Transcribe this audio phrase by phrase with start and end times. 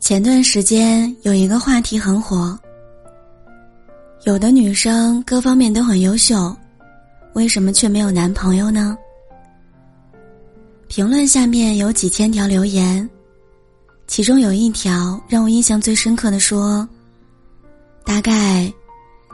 [0.00, 2.58] 前段时间有一个话题很火，
[4.24, 6.56] 有的女生各方面都很优秀，
[7.34, 8.96] 为什么却没有男朋友呢？
[10.86, 13.08] 评论下面有几千条留言，
[14.06, 16.88] 其中有一条让我印象最深刻的说
[18.06, 18.72] ：“大概，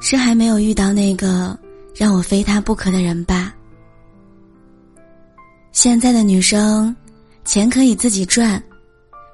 [0.01, 1.57] 是还没有遇到那个
[1.95, 3.55] 让我非他不可的人吧。”
[5.71, 6.95] 现在的女生，
[7.45, 8.61] 钱可以自己赚。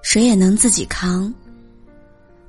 [0.03, 1.33] 谁也能自己扛，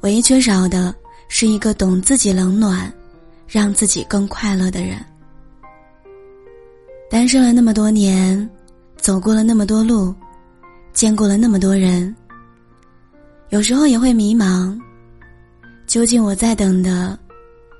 [0.01, 0.93] 唯一缺少的
[1.27, 2.91] 是一个懂自己冷暖，
[3.47, 4.97] 让自己更快乐的人。
[7.09, 8.49] 单身了那么多年，
[8.97, 10.15] 走过了那么多路，
[10.93, 12.15] 见过了那么多人，
[13.49, 14.79] 有时候也会迷茫，
[15.85, 17.19] 究竟我在等的，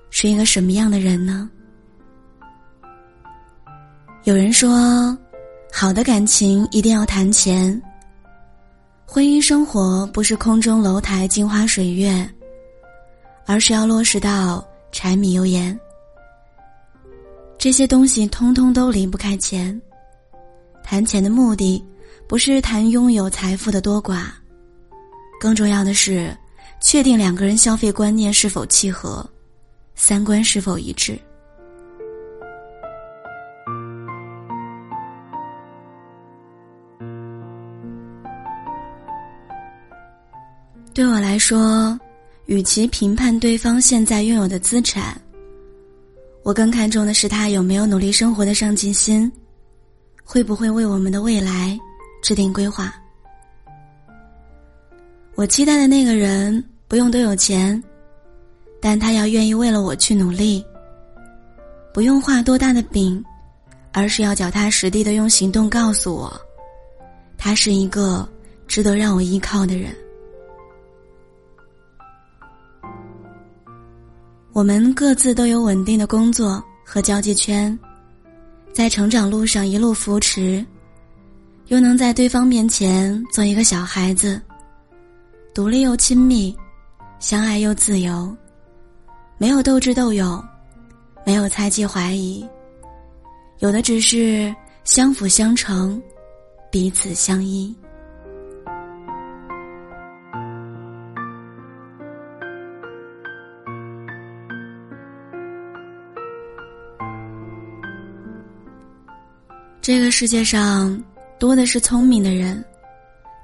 [0.10, 1.50] 是一个什么样的人呢？
[4.26, 5.18] 有人说，
[5.72, 7.82] 好的感情一定要谈钱。
[9.14, 12.26] 婚姻生活不是空中楼台镜花水月，
[13.46, 15.78] 而是要落实到柴米油盐。
[17.58, 19.80] 这些东西通通都离不开钱。
[20.82, 21.84] 谈钱的目的，
[22.26, 24.28] 不是谈拥有财富的多寡，
[25.42, 26.34] 更重要的是，
[26.80, 29.30] 确定两个人消费观念是否契合，
[29.94, 31.20] 三观是否一致。
[40.94, 41.98] 对我来说，
[42.48, 45.20] 与其评判对方现在拥有的资产，
[46.44, 49.32] 我更看重的是他有没有努力生活的上进心，
[50.22, 51.80] 会不会为我们的未来
[52.22, 52.94] 制定规划。
[55.36, 57.82] 我期待的那个人不用多有钱，
[58.82, 60.64] 但他要愿意为了我去努力。
[61.94, 63.24] 不用画多大的饼，
[63.94, 66.42] 而是要脚踏实地的用行动告诉我，
[67.38, 68.28] 他是一个
[68.68, 69.96] 值得让我依靠的人。
[74.54, 77.78] 我们各自都有稳定的工作和交际圈，
[78.74, 80.64] 在成长路上一路扶持，
[81.68, 84.42] 又能在对方面前做一个小孩子，
[85.54, 86.54] 独立又亲密，
[87.18, 88.36] 相爱又自由，
[89.38, 90.44] 没有斗智斗勇，
[91.26, 92.46] 没有猜忌怀疑，
[93.60, 94.54] 有的只是
[94.84, 96.02] 相辅相成，
[96.70, 97.74] 彼此相依。
[109.82, 111.04] 这个世界上
[111.40, 112.64] 多的是聪明的人，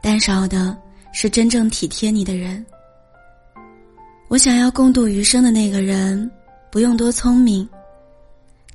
[0.03, 0.77] 但少的
[1.11, 2.63] 是真正体贴你的人。
[4.27, 6.29] 我想要共度余生的那个人，
[6.71, 7.67] 不用多聪明，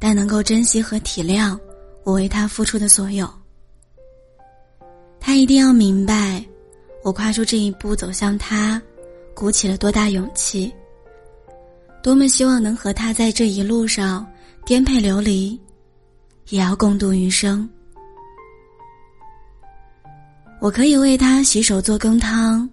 [0.00, 1.56] 但能够珍惜和体谅
[2.02, 3.32] 我为他付出的所有。
[5.20, 6.44] 他一定要明白，
[7.04, 8.82] 我跨出这一步走向他，
[9.34, 10.72] 鼓起了多大勇气。
[12.02, 14.26] 多么希望能和他在这一路上
[14.66, 15.56] 颠沛流离。
[16.48, 17.68] 也要共度余生。
[20.60, 22.68] 我可以为他洗手做羹汤，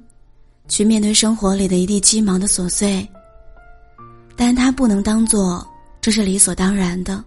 [0.68, 3.07] 去面对生活里的一地鸡毛的琐碎，
[4.35, 5.68] 但他不能当做
[6.00, 7.24] 这是理所当然的。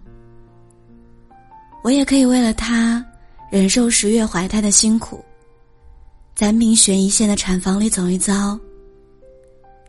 [1.83, 3.05] 我也可以为了他
[3.51, 5.21] 忍受十月怀胎的辛苦，
[6.33, 8.57] 在命悬一线的产房里走一遭，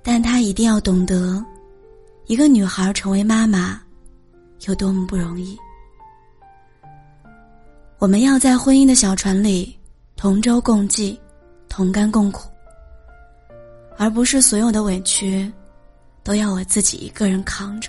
[0.02, 1.44] 但他一定要懂得，
[2.26, 3.80] 一个女孩成为妈妈
[4.66, 5.56] 有多么不容易。
[8.04, 9.74] 我们要在婚姻的小船里
[10.14, 11.18] 同舟共济，
[11.70, 12.50] 同甘共苦，
[13.96, 15.50] 而不是所有的委屈
[16.22, 17.88] 都要我自己一个人扛着。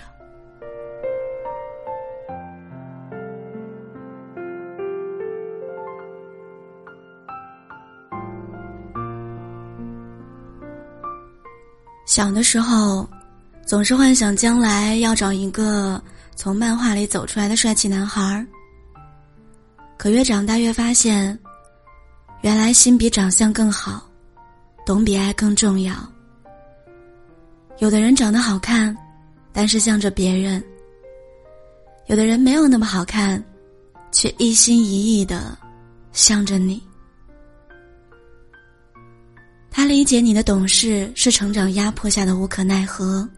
[12.06, 13.06] 小的时候，
[13.66, 16.02] 总是幻想将来要找一个
[16.34, 18.46] 从漫画里走出来的帅气男孩儿。
[19.96, 21.38] 可越长大越发现，
[22.42, 24.08] 原来心比长相更好，
[24.84, 25.94] 懂比爱更重要。
[27.78, 28.96] 有的人长得好看，
[29.52, 30.60] 但是向着别人；
[32.06, 33.42] 有的人没有那么好看，
[34.12, 35.56] 却一心一意的
[36.12, 36.82] 向着你。
[39.70, 43.28] 他理解你的懂事是成长压迫下的无可奈何，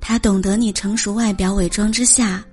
[0.00, 2.44] 他懂得你成熟外表伪装之下。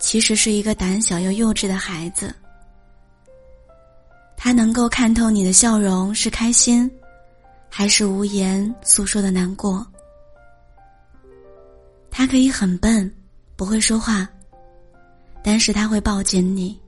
[0.00, 2.34] 其实是一个胆小又幼稚的孩子。
[4.36, 6.90] 他能够看透你的笑容是开心，
[7.68, 9.86] 还是无言诉说的难过。
[12.10, 13.12] 他可以很笨，
[13.54, 14.26] 不会说话，
[15.42, 16.80] 但是他会抱紧你，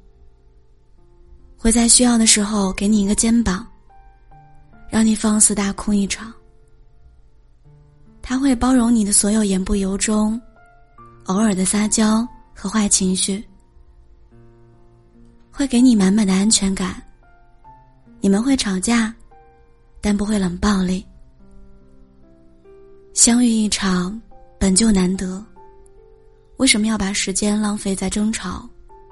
[1.56, 3.66] 会在需要的时候给你一个肩膀，
[4.88, 6.32] 让你放肆大哭一场。
[8.22, 10.40] 他会包容你的所有言不由衷，
[11.26, 12.26] 偶尔的撒娇
[12.62, 13.44] 和坏情绪，
[15.50, 17.02] 会给你满满的安全感。
[18.20, 19.12] 你们会吵架，
[20.00, 21.04] 但不会冷暴力。
[23.14, 24.22] 相遇一场
[24.60, 25.44] 本就难得，
[26.58, 28.70] 为什么要把时间浪费在争吵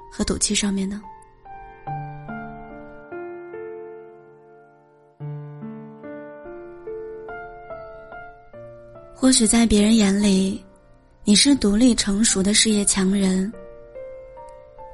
[0.09, 1.01] 和赌气上面呢？
[9.13, 10.63] 或许在别人眼里，
[11.23, 13.51] 你是独立成熟的事业强人。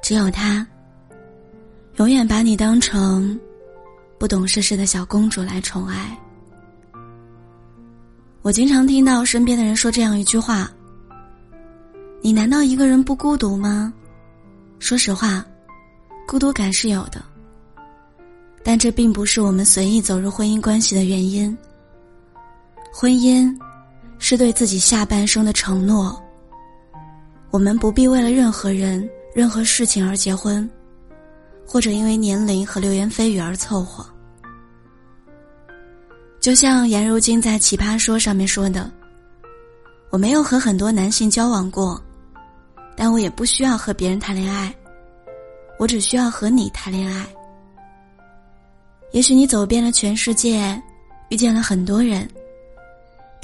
[0.02, 0.66] 只有他，
[1.96, 3.38] 永远把你当成
[4.18, 6.16] 不懂事事的小公主来宠爱。
[8.42, 10.70] 我经常听到身边的人说这样一句话
[12.20, 13.92] ：“你难道一个人不孤独吗？”
[14.78, 15.44] 说实话，
[16.26, 17.22] 孤独感是有的，
[18.62, 21.56] 但这并不是我们随意走入婚姻关系的原因。
[22.92, 23.50] 婚姻。
[24.18, 26.20] 是对自己下半生的承诺。
[27.50, 30.68] 我们不必为了任何人、任何事情而结婚，
[31.66, 34.04] 或者因为年龄和流言蜚语而凑合。
[36.40, 38.90] 就像颜如晶在《奇葩说》上面说的
[40.10, 42.00] ：“我没有和很多男性交往过，
[42.96, 44.74] 但我也不需要和别人谈恋爱，
[45.78, 47.26] 我只需要和你谈恋爱。
[49.12, 50.80] 也许你走遍了全世界，
[51.30, 52.28] 遇见了很多人。”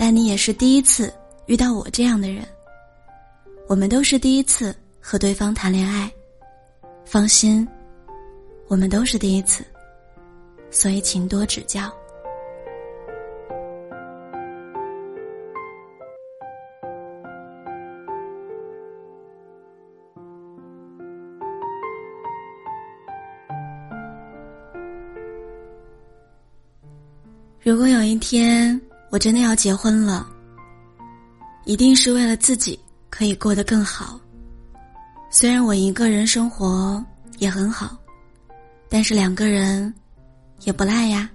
[0.06, 1.10] 但你也是第一次
[1.46, 2.46] 遇到我这样的人。
[3.66, 6.12] 我们都是第一次和对方谈恋爱，
[7.06, 7.66] 放心，
[8.68, 9.64] 我们都是第一次，
[10.70, 11.90] 所以请多指教。
[27.62, 28.78] 如果有一天。
[29.14, 30.26] 我真的要结婚了，
[31.66, 32.76] 一定是为了自己
[33.08, 34.18] 可以过得更好。
[35.30, 37.00] 虽然我一个人生活
[37.38, 37.96] 也很好，
[38.88, 39.94] 但是两个人
[40.62, 41.30] 也不赖呀。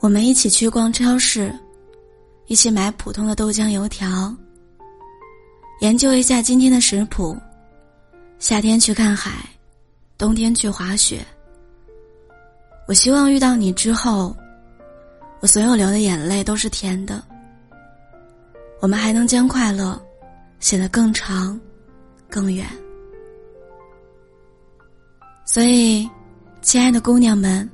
[0.00, 1.56] 我们一起去逛超市，
[2.48, 4.34] 一起买普通的豆浆油条，
[5.82, 7.36] 研究一下今天的食谱。
[8.40, 9.48] 夏天去看海，
[10.18, 11.24] 冬天去滑雪。
[12.88, 14.36] 我希望遇到你之后。
[15.46, 17.22] 我所有流的眼泪都是甜的。
[18.80, 19.96] 我们还能将快乐
[20.58, 21.56] 写得更长、
[22.28, 22.66] 更远。
[25.44, 26.10] 所以，
[26.62, 27.70] 亲爱的姑娘们，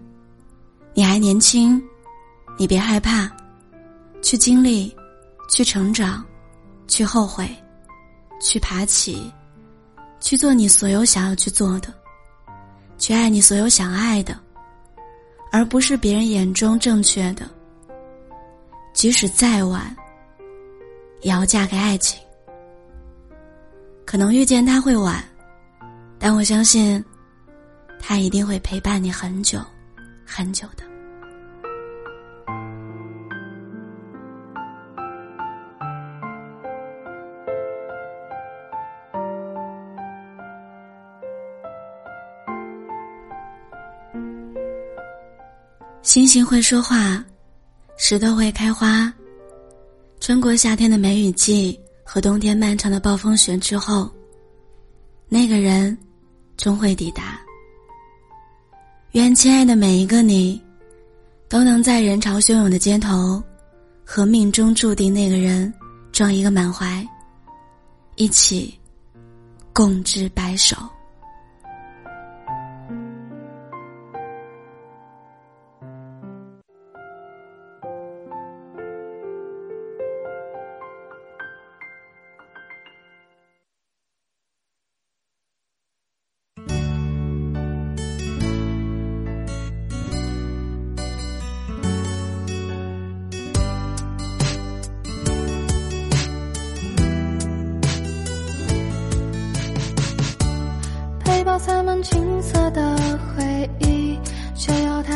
[0.92, 1.82] 你还年轻，
[2.58, 3.26] 你别害怕，
[4.20, 4.94] 去经历，
[5.48, 6.22] 去成长，
[6.86, 7.48] 去后悔，
[8.38, 9.32] 去爬起，
[10.20, 11.88] 去做你所有想要去做的，
[12.98, 14.38] 去爱你所有想爱的。
[15.50, 17.48] 而不是别人眼中正确的。
[18.92, 19.94] 即使再晚，
[21.22, 22.20] 也要嫁给爱情。
[24.04, 25.24] 可能遇见他会晚，
[26.18, 27.02] 但我相信，
[27.98, 29.58] 他一定会陪伴你很久，
[30.24, 30.84] 很久的。
[46.02, 47.24] 星星会说话，
[48.04, 49.14] 石头会开花。
[50.18, 54.10] 穿过夏天的梅雨季和冬天漫长的暴风雪之后，
[55.28, 55.96] 那个人
[56.56, 57.40] 终会抵达。
[59.12, 60.60] 愿亲爱的每一个你，
[61.48, 63.40] 都能在人潮汹涌的街头，
[64.04, 65.72] 和命中注定那个人
[66.10, 67.06] 撞一个满怀，
[68.16, 68.76] 一起
[69.72, 70.76] 共执白首。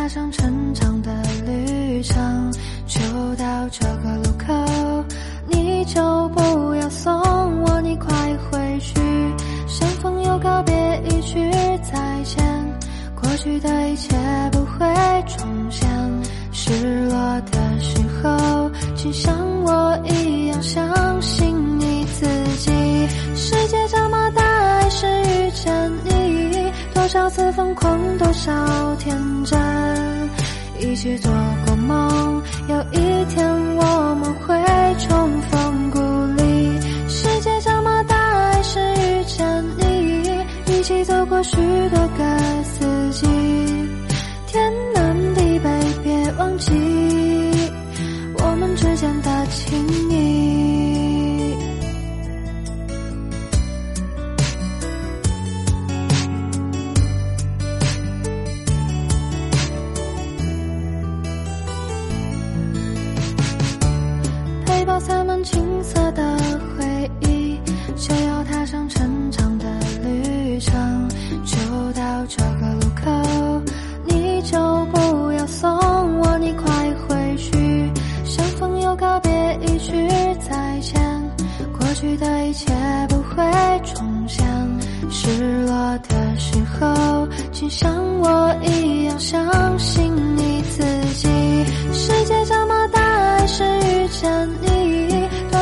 [0.07, 1.11] 踏上成长的
[1.45, 2.53] 旅程。
[2.87, 3.01] 就
[3.35, 5.05] 到这个路口，
[5.49, 7.13] 你就不要送
[7.63, 8.15] 我，你快
[8.49, 9.01] 回去。
[9.67, 11.51] 相逢又告别，一句
[11.83, 12.65] 再见，
[13.21, 14.17] 过去的一切
[14.53, 14.87] 不会
[15.27, 15.89] 重现。
[16.53, 22.25] 失落的时候，请像我一样相信你自
[22.59, 22.71] 己。
[23.35, 26.71] 世界这么大，还是遇见你。
[26.95, 29.59] 多少次疯狂，多少天真，
[30.97, 31.31] 一起做
[31.67, 34.57] 过梦，有一天我们会
[34.99, 36.01] 重逢故
[36.43, 36.81] 里。
[37.07, 41.55] 世界这么大，还是遇见你，一起走过许
[41.91, 43.27] 多个四季，
[44.47, 44.73] 天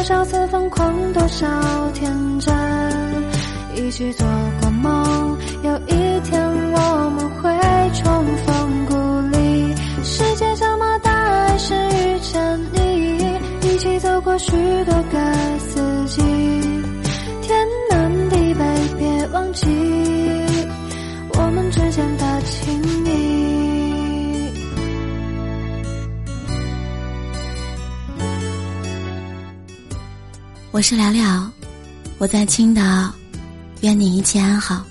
[0.05, 1.47] 多少次疯狂，多少
[1.95, 2.55] 天真，
[3.75, 4.27] 一起做
[4.61, 7.51] 过梦，有一天我们会
[7.95, 9.75] 重逢故里。
[10.03, 13.17] 世界这么大，还是遇见你，
[13.63, 14.53] 一起走过许
[14.85, 15.19] 多个
[30.75, 31.53] 我是了了，
[32.19, 32.83] 我在青岛，
[33.83, 34.85] 愿你一切安好。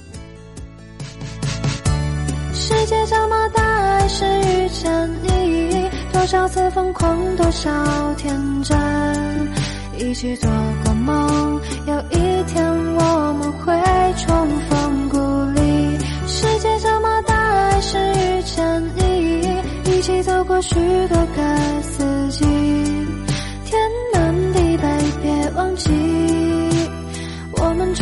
[2.53, 8.79] 世界这么大，还是遇见你，多少次疯狂，多少天真，
[9.97, 10.49] 一起做
[10.85, 13.73] 过梦，有一天我们会
[14.15, 15.17] 重逢故
[15.51, 15.97] 里。
[16.25, 20.75] 世界这么大，还是遇见你，一起走过许
[21.09, 21.81] 多个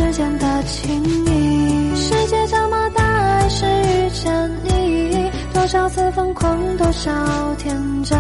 [0.02, 5.32] 之间的情谊，世界这么大，还是遇见你。
[5.54, 7.12] 多少次疯狂，多少
[7.60, 8.20] 天真，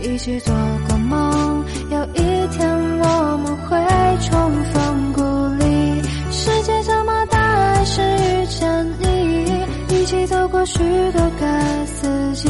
[0.00, 0.54] 一起做
[0.88, 1.62] 过梦。
[1.90, 2.66] 有一天
[2.98, 3.76] 我们会
[4.22, 5.22] 重逢故
[5.62, 6.02] 里。
[6.30, 9.94] 世界这么大，还是遇见你。
[9.94, 10.78] 一起走过许
[11.12, 12.48] 多个四季，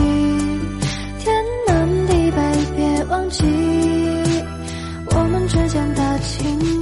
[1.19, 1.35] 天
[1.67, 2.41] 南地北
[2.77, 3.45] 别忘记，
[5.07, 6.74] 我们之间的情。